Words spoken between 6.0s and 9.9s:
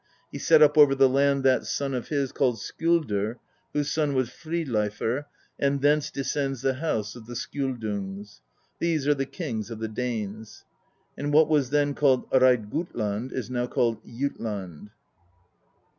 descends the house of the Skjoldungs: these are the kings of the